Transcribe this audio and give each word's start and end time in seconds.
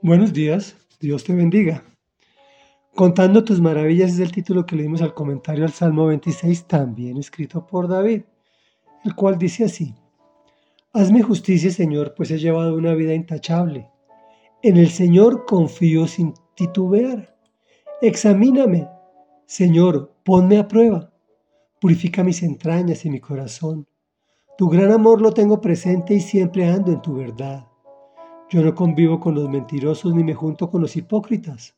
Buenos 0.00 0.32
días, 0.32 0.76
Dios 1.00 1.24
te 1.24 1.34
bendiga. 1.34 1.82
Contando 2.94 3.42
tus 3.42 3.60
maravillas 3.60 4.12
es 4.12 4.20
el 4.20 4.30
título 4.30 4.64
que 4.64 4.76
leímos 4.76 5.02
al 5.02 5.12
comentario 5.12 5.64
al 5.64 5.72
Salmo 5.72 6.06
26, 6.06 6.68
también 6.68 7.16
escrito 7.16 7.66
por 7.66 7.88
David, 7.88 8.22
el 9.04 9.14
cual 9.16 9.38
dice 9.38 9.64
así, 9.64 9.96
Hazme 10.92 11.22
justicia, 11.22 11.72
Señor, 11.72 12.14
pues 12.16 12.30
he 12.30 12.38
llevado 12.38 12.76
una 12.76 12.94
vida 12.94 13.12
intachable. 13.12 13.90
En 14.62 14.76
el 14.76 14.90
Señor 14.90 15.44
confío 15.46 16.06
sin 16.06 16.32
titubear. 16.54 17.36
Examíname, 18.00 18.88
Señor, 19.46 20.14
ponme 20.24 20.58
a 20.58 20.68
prueba. 20.68 21.12
Purifica 21.80 22.22
mis 22.22 22.44
entrañas 22.44 23.04
y 23.04 23.10
mi 23.10 23.18
corazón. 23.18 23.88
Tu 24.56 24.68
gran 24.68 24.92
amor 24.92 25.20
lo 25.20 25.32
tengo 25.32 25.60
presente 25.60 26.14
y 26.14 26.20
siempre 26.20 26.68
ando 26.68 26.92
en 26.92 27.02
tu 27.02 27.16
verdad. 27.16 27.66
Yo 28.50 28.62
no 28.62 28.74
convivo 28.74 29.20
con 29.20 29.34
los 29.34 29.46
mentirosos 29.50 30.14
ni 30.14 30.24
me 30.24 30.32
junto 30.32 30.70
con 30.70 30.80
los 30.80 30.96
hipócritas. 30.96 31.74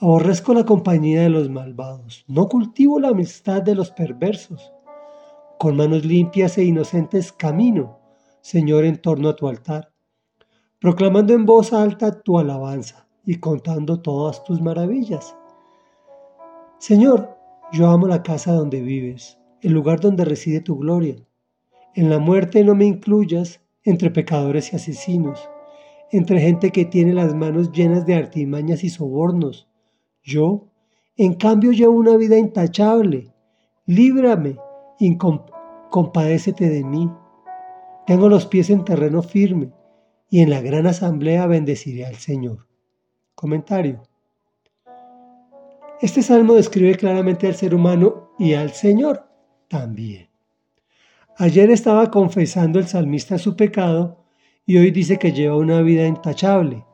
Aborrezco 0.00 0.52
la 0.52 0.64
compañía 0.64 1.22
de 1.22 1.30
los 1.30 1.48
malvados. 1.48 2.26
No 2.28 2.46
cultivo 2.46 3.00
la 3.00 3.08
amistad 3.08 3.62
de 3.62 3.74
los 3.74 3.90
perversos. 3.90 4.70
Con 5.58 5.76
manos 5.76 6.04
limpias 6.04 6.58
e 6.58 6.64
inocentes 6.64 7.32
camino, 7.32 8.00
Señor, 8.42 8.84
en 8.84 9.00
torno 9.00 9.30
a 9.30 9.36
tu 9.36 9.48
altar, 9.48 9.94
proclamando 10.78 11.32
en 11.32 11.46
voz 11.46 11.72
alta 11.72 12.20
tu 12.20 12.38
alabanza 12.38 13.08
y 13.24 13.36
contando 13.36 14.02
todas 14.02 14.44
tus 14.44 14.60
maravillas. 14.60 15.34
Señor, 16.76 17.34
yo 17.72 17.88
amo 17.88 18.08
la 18.08 18.22
casa 18.22 18.52
donde 18.52 18.82
vives, 18.82 19.38
el 19.62 19.72
lugar 19.72 20.00
donde 20.00 20.26
reside 20.26 20.60
tu 20.60 20.76
gloria. 20.76 21.16
En 21.94 22.10
la 22.10 22.18
muerte 22.18 22.62
no 22.62 22.74
me 22.74 22.84
incluyas 22.84 23.62
entre 23.84 24.10
pecadores 24.10 24.70
y 24.72 24.76
asesinos 24.76 25.48
entre 26.16 26.40
gente 26.40 26.70
que 26.70 26.84
tiene 26.84 27.12
las 27.12 27.34
manos 27.34 27.72
llenas 27.72 28.06
de 28.06 28.14
artimañas 28.14 28.84
y 28.84 28.88
sobornos. 28.88 29.68
Yo, 30.22 30.68
en 31.16 31.34
cambio, 31.34 31.72
llevo 31.72 31.94
una 31.94 32.16
vida 32.16 32.38
intachable. 32.38 33.32
Líbrame 33.84 34.56
y 35.00 35.18
compadécete 35.90 36.68
de 36.68 36.84
mí. 36.84 37.10
Tengo 38.06 38.28
los 38.28 38.46
pies 38.46 38.70
en 38.70 38.84
terreno 38.84 39.22
firme 39.22 39.72
y 40.30 40.40
en 40.40 40.50
la 40.50 40.60
gran 40.60 40.86
asamblea 40.86 41.48
bendeciré 41.48 42.06
al 42.06 42.14
Señor. 42.14 42.68
Comentario. 43.34 44.02
Este 46.00 46.22
salmo 46.22 46.54
describe 46.54 46.94
claramente 46.94 47.48
al 47.48 47.56
ser 47.56 47.74
humano 47.74 48.30
y 48.38 48.54
al 48.54 48.70
Señor 48.70 49.26
también. 49.66 50.28
Ayer 51.38 51.72
estaba 51.72 52.12
confesando 52.12 52.78
el 52.78 52.86
salmista 52.86 53.36
su 53.36 53.56
pecado 53.56 54.23
y 54.66 54.78
hoy 54.78 54.90
dice 54.90 55.18
que 55.18 55.32
lleva 55.32 55.56
una 55.56 55.82
vida 55.82 56.06
intachable. 56.06 56.84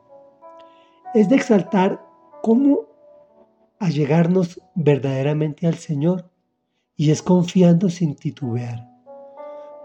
Es 1.13 1.29
de 1.29 1.35
exaltar 1.35 2.05
cómo 2.41 2.81
allegarnos 3.79 4.61
verdaderamente 4.75 5.67
al 5.67 5.75
Señor 5.75 6.29
y 6.95 7.11
es 7.11 7.21
confiando 7.21 7.89
sin 7.89 8.15
titubear. 8.15 8.89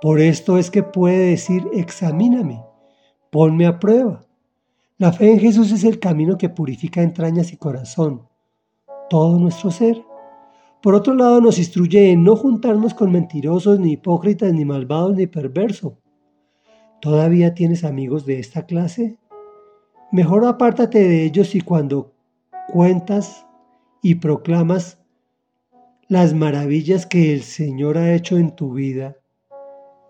Por 0.01 0.21
esto 0.21 0.59
es 0.59 0.71
que 0.71 0.83
puede 0.83 1.31
decir, 1.31 1.67
examíname, 1.73 2.63
ponme 3.31 3.67
a 3.67 3.79
prueba. 3.79 4.27
La 4.99 5.13
fe 5.13 5.33
en 5.33 5.41
Jesús 5.41 5.73
es 5.73 5.85
el 5.85 5.99
camino 5.99 6.37
que 6.37 6.49
purifica 6.49 7.03
entrañas 7.03 7.53
y 7.53 7.57
corazón, 7.57 8.29
todo 9.09 9.39
nuestro 9.39 9.71
ser. 9.71 10.03
Por 10.83 10.95
otro 10.95 11.15
lado, 11.15 11.41
nos 11.41 11.59
instruye 11.59 12.13
en 12.13 12.25
no 12.25 12.37
juntarnos 12.37 12.95
con 12.95 13.11
mentirosos, 13.13 13.79
ni 13.81 13.93
hipócritas, 13.93 14.53
ni 14.53 14.65
malvados, 14.65 15.17
ni 15.17 15.27
perversos, 15.27 15.95
¿Todavía 17.07 17.55
tienes 17.55 17.85
amigos 17.85 18.27
de 18.27 18.41
esta 18.41 18.67
clase? 18.67 19.17
Mejor 20.11 20.45
apártate 20.45 20.99
de 20.99 21.23
ellos 21.23 21.55
y 21.55 21.61
cuando 21.61 22.13
cuentas 22.67 23.47
y 24.03 24.17
proclamas 24.17 24.99
las 26.09 26.35
maravillas 26.35 27.07
que 27.07 27.33
el 27.33 27.43
Señor 27.43 27.97
ha 27.97 28.13
hecho 28.13 28.39
en 28.39 28.57
tu 28.57 28.73
vida, 28.73 29.19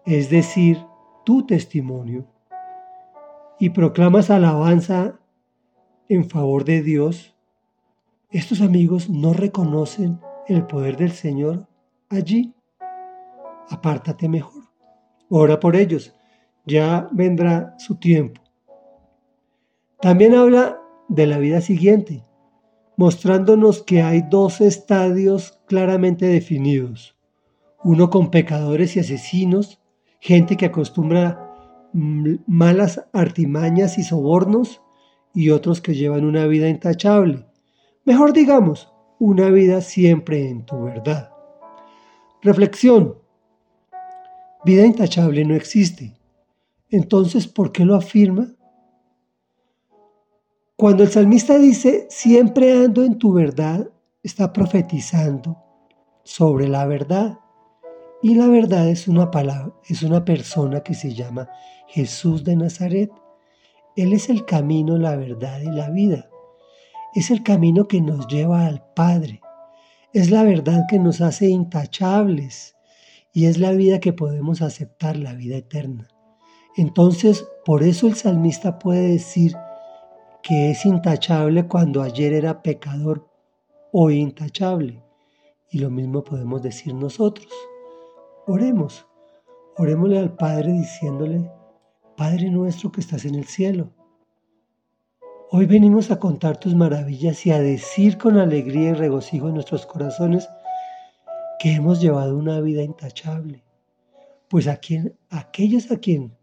es 0.07 0.31
decir, 0.31 0.79
tu 1.27 1.45
testimonio, 1.45 2.25
y 3.61 3.69
proclamas 3.69 4.31
alabanza 4.31 5.21
en 6.09 6.25
favor 6.31 6.65
de 6.65 6.81
Dios, 6.81 7.37
estos 8.31 8.63
amigos 8.63 9.11
no 9.11 9.35
reconocen 9.35 10.19
el 10.49 10.67
poder 10.67 10.97
del 10.97 11.13
Señor 11.13 11.69
allí. 12.09 12.55
Apártate 13.69 14.31
mejor. 14.31 14.63
Ora 15.29 15.61
por 15.61 15.77
ellos 15.77 16.16
ya 16.67 17.09
vendrá 17.13 17.75
su 17.79 17.95
tiempo. 17.97 18.43
También 20.01 20.35
habla 20.35 20.81
de 21.09 21.27
la 21.27 21.39
vida 21.39 21.61
siguiente, 21.61 22.25
mostrándonos 22.97 23.83
que 23.83 24.03
hay 24.03 24.23
dos 24.29 24.61
estadios 24.61 25.61
claramente 25.67 26.27
definidos. 26.27 27.17
Uno 27.83 28.11
con 28.11 28.31
pecadores 28.31 28.97
y 28.97 29.01
asesinos, 29.01 29.81
gente 30.21 30.57
que 30.57 30.67
acostumbra 30.67 31.43
malas 31.93 33.09
artimañas 33.13 33.97
y 33.97 34.03
sobornos, 34.03 34.83
y 35.33 35.51
otros 35.51 35.81
que 35.81 35.95
llevan 35.95 36.25
una 36.25 36.47
vida 36.47 36.69
intachable. 36.69 37.47
Mejor 38.05 38.33
digamos, 38.33 38.93
una 39.19 39.51
vida 39.51 39.81
siempre 39.81 40.49
en 40.49 40.65
tu 40.65 40.83
verdad. 40.83 41.31
Reflexión. 42.43 43.19
Vida 44.65 44.85
intachable 44.85 45.45
no 45.45 45.55
existe. 45.55 46.16
Entonces, 46.91 47.49
¿por 47.49 47.73
qué 47.73 47.85
lo 47.85 47.95
afirma? 47.95 48.49
Cuando 50.77 51.03
el 51.03 51.09
salmista 51.09 51.59
dice, 51.59 52.07
siempre 52.11 52.73
ando 52.73 53.03
en 53.03 53.19
tu 53.19 53.33
verdad, 53.33 53.89
está 54.23 54.53
profetizando 54.53 55.57
sobre 56.23 56.69
la 56.69 56.85
verdad. 56.87 57.39
Y 58.23 58.35
la 58.35 58.47
verdad 58.49 58.89
es 58.89 59.09
una 59.09 59.31
palabra, 59.31 59.73
es 59.89 60.03
una 60.03 60.25
persona 60.25 60.81
que 60.81 60.95
se 60.95 61.15
llama 61.15 61.49
Jesús 61.89 62.45
de 62.45 62.57
Nazaret. 62.57 63.11
Él 63.97 64.13
es 64.13 64.29
el 64.29 64.45
camino, 64.45 64.99
la 64.99 65.17
verdad 65.17 65.61
y 65.61 65.71
la 65.71 65.91
vida. 65.91 66.29
Es 67.15 67.31
el 67.31 67.43
camino 67.43 67.89
que 67.89 68.01
nos 68.01 68.27
lleva 68.27 68.67
al 68.67 68.85
Padre. 68.95 69.41
Es 70.13 70.31
la 70.31 70.43
verdad 70.43 70.85
que 70.89 70.99
nos 70.99 71.21
hace 71.21 71.49
intachables 71.49 72.77
y 73.33 73.47
es 73.47 73.59
la 73.59 73.73
vida 73.73 74.01
que 74.01 74.13
podemos 74.13 74.61
aceptar, 74.63 75.17
la 75.17 75.33
vida 75.33 75.57
eterna. 75.57 76.09
Entonces, 76.77 77.49
por 77.65 77.83
eso 77.83 78.07
el 78.07 78.17
salmista 78.17 78.79
puede 78.79 79.09
decir 79.13 79.57
que 80.43 80.71
es 80.71 80.85
intachable 80.85 81.67
cuando 81.67 82.03
ayer 82.03 82.35
era 82.35 82.63
pecador, 82.63 83.27
hoy 83.93 84.19
intachable. 84.19 85.03
Y 85.71 85.79
lo 85.79 85.89
mismo 85.89 86.23
podemos 86.23 86.63
decir 86.63 86.93
nosotros. 86.93 87.49
Oremos, 88.47 89.07
orémosle 89.79 90.19
al 90.19 90.37
Padre 90.37 90.73
diciéndole, 90.73 91.51
Padre 92.15 92.51
nuestro 92.51 92.93
que 92.93 93.01
estás 93.01 93.25
en 93.25 93.37
el 93.37 93.47
cielo. 93.47 93.91
Hoy 95.51 95.65
venimos 95.65 96.11
a 96.11 96.19
contar 96.19 96.59
tus 96.59 96.75
maravillas 96.75 97.47
y 97.47 97.53
a 97.53 97.59
decir 97.59 98.19
con 98.19 98.37
alegría 98.37 98.91
y 98.91 98.95
regocijo 98.95 99.49
en 99.49 99.55
nuestros 99.55 99.87
corazones 99.87 100.47
que 101.59 101.73
hemos 101.73 102.03
llevado 102.03 102.37
una 102.37 102.61
vida 102.61 102.83
intachable. 102.83 103.65
Pues 104.49 104.69
a 104.69 104.77
quien, 104.77 105.17
aquellos 105.31 105.91
a 105.91 105.97
quien 105.97 106.36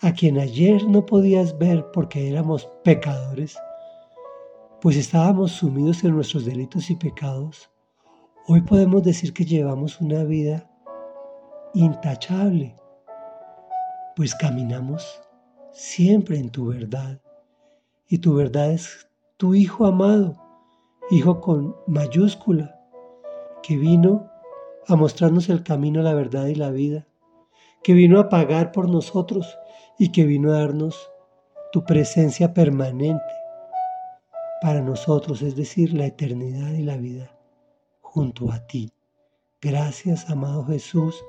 a 0.00 0.12
quien 0.12 0.38
ayer 0.38 0.86
no 0.86 1.06
podías 1.06 1.58
ver 1.58 1.90
porque 1.92 2.28
éramos 2.28 2.68
pecadores, 2.84 3.58
pues 4.80 4.96
estábamos 4.96 5.52
sumidos 5.52 6.04
en 6.04 6.14
nuestros 6.14 6.44
delitos 6.44 6.90
y 6.90 6.96
pecados, 6.96 7.70
hoy 8.46 8.60
podemos 8.60 9.02
decir 9.02 9.32
que 9.32 9.44
llevamos 9.44 10.00
una 10.00 10.22
vida 10.22 10.70
intachable, 11.74 12.76
pues 14.14 14.34
caminamos 14.34 15.20
siempre 15.72 16.38
en 16.38 16.50
tu 16.50 16.66
verdad. 16.66 17.20
Y 18.08 18.18
tu 18.18 18.34
verdad 18.34 18.70
es 18.70 19.08
tu 19.36 19.54
Hijo 19.54 19.86
amado, 19.86 20.36
Hijo 21.10 21.40
con 21.40 21.76
mayúscula, 21.86 22.80
que 23.62 23.76
vino 23.76 24.30
a 24.86 24.96
mostrarnos 24.96 25.48
el 25.48 25.62
camino, 25.62 26.02
la 26.02 26.14
verdad 26.14 26.46
y 26.46 26.54
la 26.54 26.70
vida, 26.70 27.06
que 27.82 27.94
vino 27.94 28.20
a 28.20 28.28
pagar 28.28 28.72
por 28.72 28.88
nosotros 28.88 29.58
y 29.98 30.10
que 30.12 30.24
vino 30.24 30.52
a 30.52 30.60
darnos 30.60 31.10
tu 31.72 31.84
presencia 31.84 32.54
permanente 32.54 33.24
para 34.60 34.80
nosotros, 34.80 35.42
es 35.42 35.56
decir, 35.56 35.92
la 35.92 36.06
eternidad 36.06 36.72
y 36.72 36.82
la 36.82 36.96
vida 36.96 37.36
junto 38.00 38.50
a 38.50 38.66
ti. 38.66 38.92
Gracias, 39.60 40.28
amado 40.30 40.64
Jesús. 40.66 41.24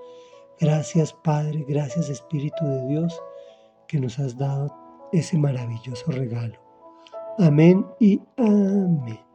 Gracias, 0.60 1.13
Padre. 1.24 1.66
Gracias, 1.68 2.10
Espíritu 2.10 2.66
de 2.66 2.88
Dios, 2.88 3.22
que 3.88 4.00
nos 4.00 4.19
has 4.19 4.38
dado 4.38 4.74
ese 5.12 5.38
maravilloso 5.38 6.12
regalo. 6.12 6.60
Amén 7.38 7.86
y 8.00 8.22
amén. 8.38 9.28